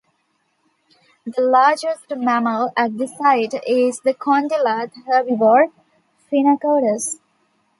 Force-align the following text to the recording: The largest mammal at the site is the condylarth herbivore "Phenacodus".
The 1.27 1.43
largest 1.43 2.09
mammal 2.09 2.73
at 2.75 2.97
the 2.97 3.05
site 3.07 3.53
is 3.67 3.99
the 3.99 4.15
condylarth 4.15 4.93
herbivore 5.07 5.71
"Phenacodus". 6.31 7.19